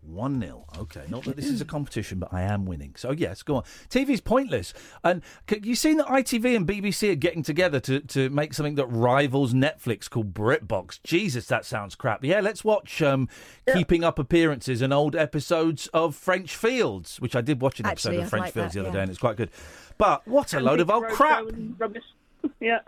[0.06, 0.66] One nil.
[0.78, 2.94] Okay, not that this is a competition, but I am winning.
[2.96, 3.62] So yes, go on.
[3.88, 8.30] TV's pointless, and c- you seen that ITV and BBC are getting together to, to
[8.30, 11.02] make something that rivals Netflix called BritBox.
[11.02, 12.24] Jesus, that sounds crap.
[12.24, 13.28] Yeah, let's watch um,
[13.72, 18.10] Keeping Up Appearances and old episodes of French Fields, which I did watch an episode
[18.10, 19.00] Actually, of French like Fields that, the other yeah.
[19.00, 19.50] day, and it's quite good.
[19.98, 21.44] But what a and load of old crap!
[21.78, 22.04] Rubbish.
[22.60, 22.78] yeah.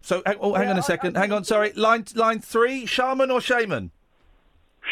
[0.00, 1.16] So, hang- oh, hang on a second.
[1.16, 1.72] Hang on, sorry.
[1.72, 3.90] Line line three, shaman or shaman?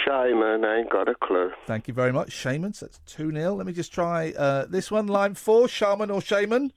[0.04, 1.50] Shaman ain't got a clue.
[1.66, 2.72] Thank you very much, shaman.
[2.72, 3.54] So that's 2 0.
[3.54, 5.06] Let me just try uh, this one.
[5.06, 6.72] Line four, shaman or shaman?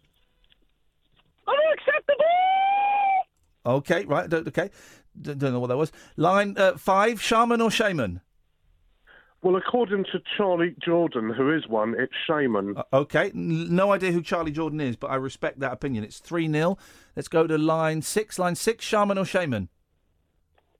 [1.48, 2.26] Unacceptable!
[3.66, 4.30] Okay, right.
[4.30, 4.70] Don't, okay.
[5.20, 5.92] D- don't know what that was.
[6.16, 8.22] Line uh, five, shaman or shaman?
[9.42, 12.76] Well, according to Charlie Jordan, who is one, it's Shaman.
[12.76, 13.30] Uh, okay.
[13.30, 16.04] N- no idea who Charlie Jordan is, but I respect that opinion.
[16.04, 16.78] It's 3 0.
[17.16, 18.40] Let's go to line six.
[18.40, 19.70] Line six, shaman or shaman?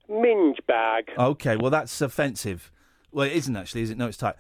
[0.10, 1.10] Minge bag.
[1.18, 2.72] Okay, well, that's offensive.
[3.12, 3.98] Well, it isn't actually, is it?
[3.98, 4.36] No, it's tight.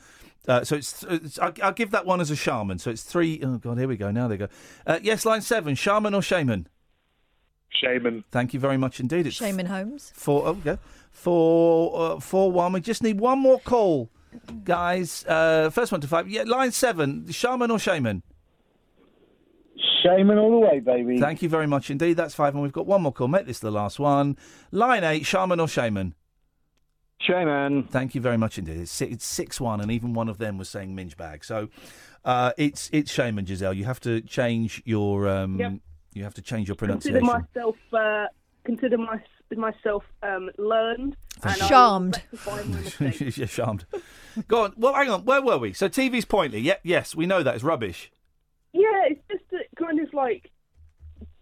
[0.48, 2.80] Uh, so it's, it's I'll, I'll give that one as a shaman.
[2.80, 4.12] So it's three oh God, here we go.
[4.12, 4.48] Now they go.
[4.86, 6.68] Uh, yes, line seven, shaman or shaman?
[7.70, 8.24] Shaman.
[8.32, 9.28] Thank you very much indeed.
[9.28, 10.12] It's Shaman Holmes.
[10.16, 10.48] four.
[10.48, 10.78] Oh, okay.
[11.12, 12.74] Four, uh, four, one.
[12.74, 14.10] We just need one more call,
[14.64, 15.26] guys.
[15.28, 16.30] Uh, first one to five.
[16.30, 18.24] Yeah, line seven, shaman or shaman?
[20.08, 21.20] Shaman all the way, baby.
[21.20, 22.14] Thank you very much indeed.
[22.18, 23.28] That's five, and we've got one more call.
[23.28, 24.38] Make this the last one.
[24.72, 26.14] Line eight, shaman or shaman?
[27.20, 27.84] Shaman.
[27.84, 28.78] Thank you very much indeed.
[28.78, 31.44] It's six, it's six one, and even one of them was saying minge bag.
[31.44, 31.70] So
[32.24, 33.74] uh, it's it's shaman, Giselle.
[33.74, 35.74] You have to change your um, Yep.
[36.14, 37.20] you have to change your pronunciation.
[37.20, 37.76] Consider pronunciation.
[37.92, 38.28] myself, uh,
[38.64, 39.20] consider my,
[39.56, 41.16] myself um, learned.
[41.40, 41.62] Thank and you.
[41.62, 42.16] I will Charmed.
[42.16, 43.38] rectify my mistakes.
[43.38, 43.86] You're charmed.
[44.48, 44.74] Go on.
[44.78, 45.26] Well, hang on.
[45.26, 45.74] Where were we?
[45.74, 46.62] So TV's pointless.
[46.62, 48.12] Yeah, yes, we know that it's rubbish.
[48.78, 50.52] Yeah, it's just kind of like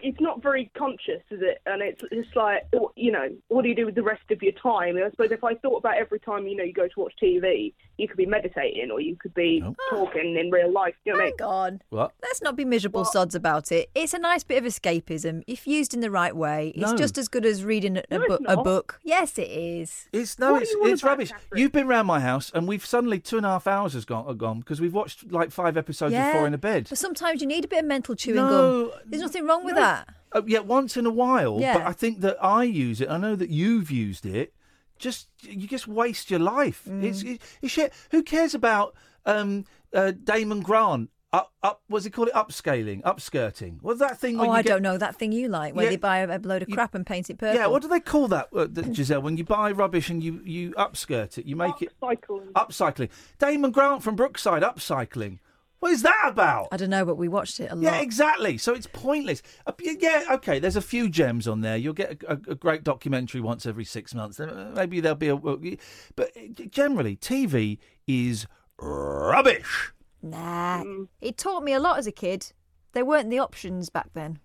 [0.06, 1.62] it's not very conscious, is it?
[1.66, 4.54] And it's just like you know, what do you do with the rest of your
[4.54, 4.96] time?
[4.98, 7.14] And I suppose if I thought about every time you know you go to watch
[7.22, 9.74] TV, you could be meditating or you could be ah.
[9.90, 10.94] talking in real life.
[11.06, 11.36] You know what I mean?
[11.40, 11.82] Hang on.
[11.90, 12.14] What?
[12.22, 13.90] Let's not be miserable sods about it.
[13.96, 15.44] It's a nice bit of escapism.
[15.48, 16.98] If used in the right way, it's No.
[16.98, 19.00] just as good as reading a, a, No, it's book, a book.
[19.04, 20.08] Yes, it is.
[20.14, 21.32] It's no, What it's you it's about, rubbish.
[21.56, 24.26] You've been round my house, and we've suddenly two and a half hours has gone
[24.28, 26.32] uh, gone because we've watched like five episodes yeah.
[26.32, 26.88] before in a bed.
[26.90, 29.00] But sometimes you need a bit of mental chewing No, gum.
[29.06, 29.95] There's nothing wrong with that.
[30.32, 31.58] Uh, yeah, once in a while.
[31.60, 31.74] Yeah.
[31.78, 33.10] But I think that I use it.
[33.10, 34.54] I know that you've used it.
[34.98, 36.84] Just you just waste your life.
[36.90, 37.04] Mm.
[37.04, 37.94] It's, it, it's shit.
[38.12, 41.10] Who cares about um, uh, Damon Grant?
[41.34, 41.82] Up, up.
[41.88, 42.34] What's he call it?
[42.34, 43.80] Upscaling, upskirting.
[43.82, 44.40] What's that thing?
[44.40, 45.90] Oh, I get- don't know that thing you like, where Yeah.
[45.92, 47.60] they buy a, a load of crap and paint it purple.
[47.60, 49.22] Yeah, what do they call that, uh, Giselle?
[49.22, 52.52] When you buy rubbish and you you upskirt it, you make it Upcycling.
[52.54, 53.10] upcycling.
[53.38, 55.40] Damon Grant from Brookside, upcycling.
[55.86, 56.70] What is that about?
[56.72, 57.84] I don't know, but we watched it a lot.
[57.84, 58.58] Yeah, exactly.
[58.58, 59.44] So it's pointless.
[59.68, 60.58] Uh, yeah, okay.
[60.58, 61.78] There's a few gems on there.
[61.78, 64.40] You'll get a, a, a great documentary once every six months.
[64.40, 65.38] Uh, Maybe there'll be a.
[65.38, 68.48] But uh, generally, TV is
[68.82, 69.94] rubbish.
[70.24, 70.84] Nah,
[71.22, 72.52] it taught me a lot as a kid.
[72.94, 74.40] There weren't the options back then.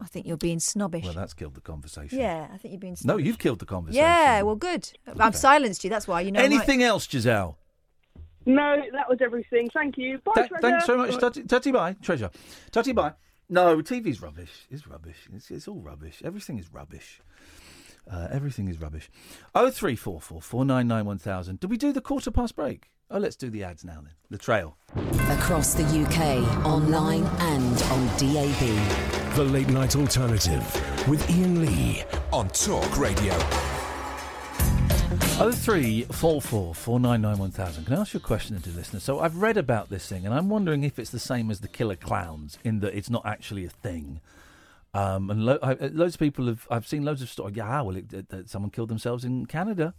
[0.00, 1.02] I think you're being snobbish.
[1.02, 2.16] Well, that's killed the conversation.
[2.16, 4.04] yeah, I think you're being No, you've killed the conversation.
[4.04, 4.88] Yeah, well, good.
[5.18, 5.90] I've silenced you.
[5.90, 6.38] That's why you know.
[6.40, 7.58] Anything else, Giselle?
[8.46, 9.70] No, that was everything.
[9.72, 10.18] Thank you.
[10.24, 10.60] Bye, Th- Treasure.
[10.62, 12.30] thanks very much, Tutty, Tutty bye, treasure.
[12.70, 13.12] Tutty bye.
[13.48, 14.66] No, TV's rubbish.
[14.70, 15.28] It's rubbish.
[15.34, 16.22] It's, it's all rubbish.
[16.24, 17.20] Everything is rubbish.
[18.10, 19.10] Uh, everything is rubbish.
[19.54, 21.60] Oh three four four four nine nine one thousand.
[21.60, 22.90] Did we do the quarter past break?
[23.10, 24.14] Oh, let's do the ads now then.
[24.30, 24.76] The trail.
[25.28, 29.36] Across the UK, online and on DAB.
[29.36, 30.62] The Late Night Alternative
[31.08, 32.02] with Iain Lee.
[32.32, 33.34] On Talk Radio.
[35.44, 37.86] Oh three four four four nine nine one thousand.
[37.86, 39.00] Can I ask you a question, dear listener?
[39.00, 41.66] So I've read about this thing, and I'm wondering if it's the same as the
[41.66, 44.20] killer clowns, in that it's not actually a thing.
[44.94, 46.68] Um, and lo- I, uh, loads of people have.
[46.70, 47.56] I've seen loads of stories.
[47.56, 49.94] Yeah, well, it, it, it- someone killed themselves in Canada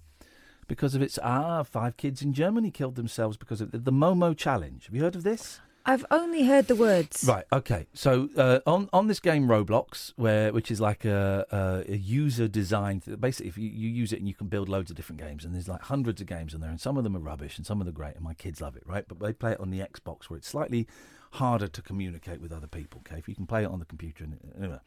[0.70, 1.20] because of its.
[1.22, 4.86] Ah, five kids in Germany killed themselves because of the, the Momo challenge.
[4.86, 5.60] Have you heard of this?
[5.86, 7.26] I've only heard the words.
[7.28, 7.46] Right.
[7.52, 7.88] Okay.
[7.94, 12.48] So uh, on on this game Roblox, where which is like a, a, a user
[12.48, 13.04] designed.
[13.20, 15.54] Basically, if you, you use it and you can build loads of different games, and
[15.54, 17.82] there's like hundreds of games on there, and some of them are rubbish, and some
[17.82, 19.06] of them are great, and my kids love it, right?
[19.08, 20.88] But they play it on the Xbox, where it's slightly
[21.32, 23.02] harder to communicate with other people.
[23.06, 24.80] Okay, if you can play it on the computer, and anyway.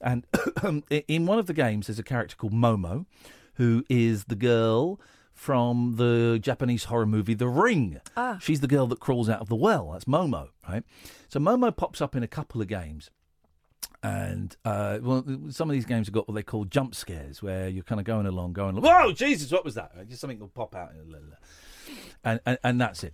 [0.00, 0.26] And
[1.08, 3.06] in one of the games, there's a character called Momo,
[3.54, 5.00] who is the girl
[5.42, 8.00] from the Japanese horror movie The Ring.
[8.16, 8.38] Ah.
[8.40, 9.90] She's the girl that crawls out of the well.
[9.90, 10.84] That's Momo, right?
[11.28, 13.10] So Momo pops up in a couple of games.
[14.04, 17.68] And uh, well, some of these games have got what they call jump scares, where
[17.68, 20.76] you're kind of going along, going, "Whoa, Jesus, what was that?" Just something will pop
[20.76, 20.92] out,
[22.24, 23.12] and and, and that's it.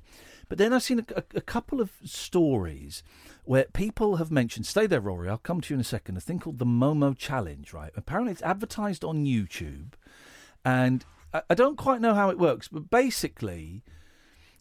[0.51, 3.03] But then I've seen a, a, a couple of stories
[3.45, 4.67] where people have mentioned.
[4.67, 5.29] Stay there, Rory.
[5.29, 6.17] I'll come to you in a second.
[6.17, 7.93] A thing called the Momo Challenge, right?
[7.95, 9.93] Apparently, it's advertised on YouTube,
[10.65, 13.83] and I, don't quite know how it works, but basically,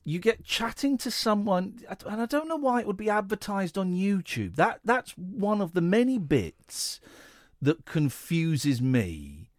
[0.04, 3.94] you get chatting to someone, and I don't know why it would be advertised on
[3.94, 4.56] YouTube.
[4.56, 7.00] That that's one of the many bits
[7.62, 9.50] that confuses me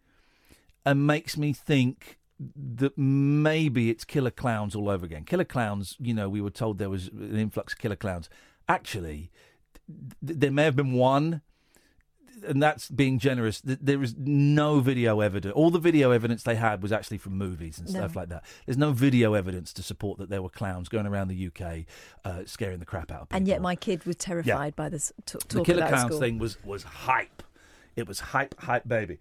[0.85, 2.17] and makes me think
[2.55, 5.25] that maybe it's killer clowns all over again.
[5.25, 8.29] Killer clowns, you know, we were told there was an influx of killer clowns.
[8.67, 9.29] Actually,
[10.25, 11.41] th- there may have been one,
[12.47, 13.61] and that's being generous.
[13.63, 15.53] There is no video evidence.
[15.55, 18.21] All the video evidence they had was actually from movies and stuff No.
[18.21, 18.43] like that.
[18.65, 21.85] There's no video evidence to support that there were clowns going around the UK
[22.25, 23.37] uh, scaring the crap out of people.
[23.37, 26.19] And yet my kid was terrified by this t- talk the killer clowns school.
[26.19, 27.43] thing was was hype.
[27.95, 29.19] It was hype, hype, baby.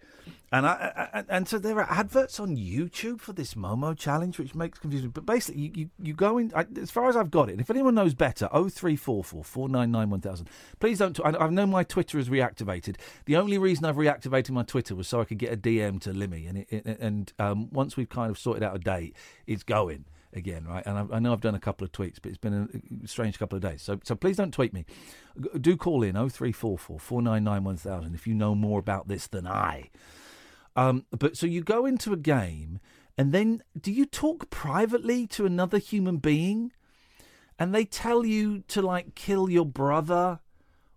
[0.51, 4.55] And I, I, and so there are adverts on YouTube for this Momo challenge, which
[4.55, 5.11] makes confusion.
[5.11, 6.53] But basically, you, you, you go in.
[6.55, 9.23] I, as far as I've got it, and if anyone knows better, oh three four
[9.23, 10.49] four four nine nine one thousand.
[10.81, 11.15] Please don't.
[11.15, 12.97] T- I, I know my Twitter is reactivated.
[13.27, 16.11] The only reason I've reactivated my Twitter was so I could get a DM to
[16.11, 19.15] Limmy, and it, it, and um, once we've kind of sorted out a date,
[19.47, 20.85] it's going again, right?
[20.87, 23.39] And I, I know I've done a couple of tweets, but it's been a strange
[23.39, 23.83] couple of days.
[23.83, 24.85] So, so please don't tweet me.
[25.61, 29.91] Do call in 0344 499 1000 if you know more about this than I.
[30.77, 32.79] Um, but so you go into a game,
[33.17, 36.73] and then do you talk privately to another human being?
[37.59, 40.39] And they tell you to like kill your brother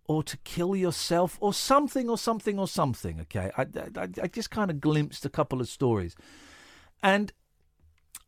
[0.06, 3.20] or to kill yourself or something or something or something.
[3.22, 3.50] Okay.
[3.58, 3.64] I,
[3.96, 6.16] I, I just kind of glimpsed a couple of stories.
[7.02, 7.34] And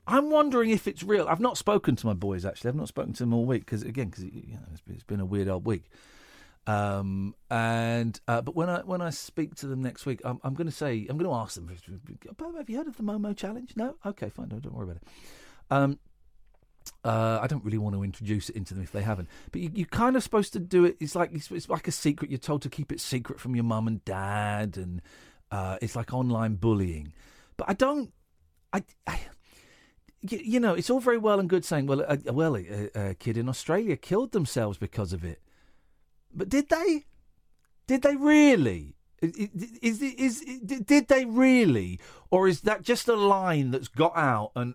[0.06, 1.28] I'm wondering if it's real.
[1.28, 2.70] I've not spoken to my boys actually.
[2.70, 5.26] I've not spoken to them all week because again, because you know, it's been, a
[5.26, 5.86] weird old week.
[6.66, 10.54] Um, and uh, but when I when I speak to them next week, I'm, I'm
[10.54, 11.68] going to say I'm going to ask them.
[11.68, 13.74] Have you heard of the Momo Challenge?
[13.76, 13.96] No.
[14.06, 14.50] Okay, fine.
[14.50, 15.04] Don't, don't worry about it.
[15.70, 16.00] Um,
[17.04, 19.30] uh, I don't really want to introduce it into them if they haven't.
[19.52, 20.98] But you, you're kind of supposed to do it.
[21.00, 22.32] It's like it's, it's like a secret.
[22.32, 25.02] You're told to keep it secret from your mum and dad, and
[25.52, 27.14] uh, it's like online bullying.
[27.58, 28.14] But I don't.
[28.72, 29.20] I, I
[30.30, 33.14] you, you know, it's all very well and good saying, well, a, well, a, a
[33.16, 35.42] kid in Australia killed themselves because of it.
[36.34, 37.06] But did they?
[37.88, 38.96] Did they really?
[39.22, 41.98] Is, is, is did they really,
[42.30, 44.74] or is that just a line that's got out and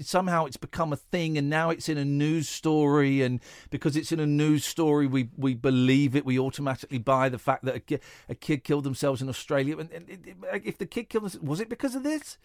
[0.00, 4.10] somehow it's become a thing and now it's in a news story and because it's
[4.10, 7.98] in a news story we we believe it we automatically buy the fact that a,
[8.30, 11.60] a kid killed themselves in Australia and, and it- if the kid killed themselves was
[11.60, 12.38] it because of this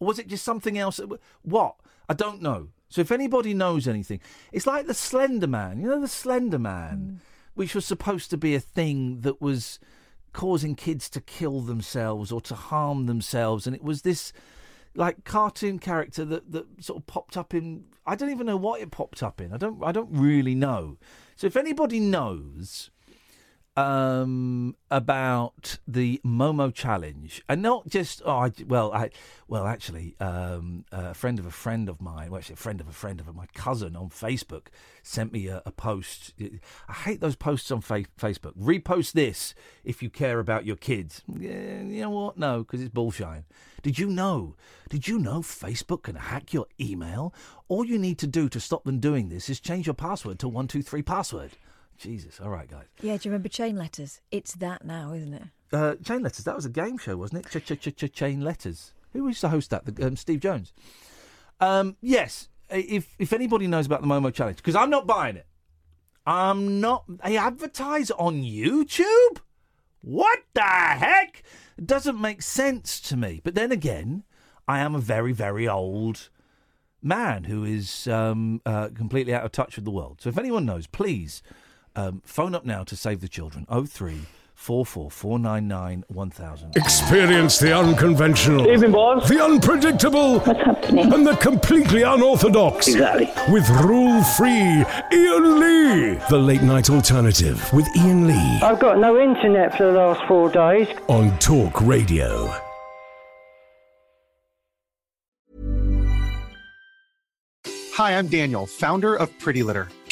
[0.00, 1.00] or was it just something else?
[1.42, 1.76] What?
[2.08, 2.68] I don't know.
[2.88, 4.20] So if anybody knows anything,
[4.52, 5.80] it's like the Slender Man.
[5.80, 7.18] You know the Slender Man, mm.
[7.54, 9.78] which was supposed to be a thing that was
[10.32, 14.32] causing kids to kill themselves or to harm themselves, and it was this
[14.94, 17.84] like cartoon character that, that sort of popped up in.
[18.06, 19.52] I don't even know what it popped up in.
[19.52, 19.82] I don't.
[19.84, 20.96] I don't really know.
[21.36, 22.90] So if anybody knows
[23.78, 29.10] um, about the Momo challenge, and not just oh, I, well, I
[29.46, 32.88] well actually, um, a friend of a friend of mine, well, actually a friend of
[32.88, 34.66] a friend of my cousin on Facebook
[35.04, 36.34] sent me a, a post.
[36.88, 38.58] I hate those posts on fa- Facebook.
[38.58, 41.22] Repost this if you care about your kids.
[41.28, 42.36] Yeah, you know what?
[42.36, 43.44] No, because it's bullshine.
[43.82, 44.56] Did you know?
[44.88, 47.32] Did you know Facebook can hack your email?
[47.68, 50.48] All you need to do to stop them doing this is change your password to
[50.48, 51.52] one two three password.
[51.98, 52.40] Jesus.
[52.40, 52.86] All right, guys.
[53.02, 54.20] Yeah, do you remember Chain Letters?
[54.30, 55.42] It's that now, isn't it?
[55.72, 56.44] Uh, Chain Letters.
[56.44, 57.60] That was a game show, wasn't it?
[57.64, 58.92] Ch- ch- ch- Chain Letters.
[59.12, 59.84] Who used to host that?
[59.84, 60.72] The, um, Steve Jones.
[61.60, 62.48] Um, yes.
[62.70, 65.46] If if anybody knows about the Momo Challenge, because I'm not buying it.
[66.26, 67.04] I'm not.
[67.24, 69.38] They advertise on YouTube.
[70.02, 71.42] What the heck?
[71.76, 73.40] It doesn't make sense to me.
[73.42, 74.24] But then again,
[74.66, 76.28] I am a very, very old
[77.02, 80.20] man who is um, uh, completely out of touch with the world.
[80.20, 81.42] So if anyone knows, please
[81.98, 83.66] um, phone up now to save the children.
[83.68, 84.20] Oh three
[84.54, 86.76] four four four nine nine one thousand.
[86.76, 89.28] Experience the unconventional, Evening, boss.
[89.28, 90.40] the unpredictable,
[91.14, 92.86] and the completely unorthodox.
[92.88, 93.28] Exactly.
[93.52, 96.20] With rule free Iain Lee.
[96.30, 100.50] The late night alternative with Iain Lee I've got no internet for the last four
[100.50, 100.86] days.
[101.08, 102.52] on Talk Radio.
[107.94, 109.88] Hi, I'm Daniel, founder of Pretty Litter.